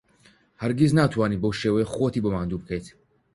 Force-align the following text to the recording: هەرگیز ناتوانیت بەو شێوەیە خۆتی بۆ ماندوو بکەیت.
هەرگیز 0.61 0.91
ناتوانیت 0.99 1.39
بەو 1.41 1.57
شێوەیە 1.61 1.91
خۆتی 1.93 2.23
بۆ 2.23 2.29
ماندوو 2.35 2.61
بکەیت. 2.61 2.85